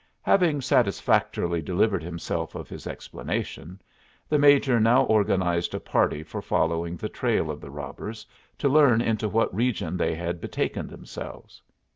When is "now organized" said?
4.79-5.75